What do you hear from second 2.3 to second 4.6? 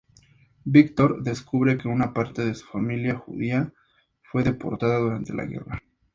de su familia, judía, fue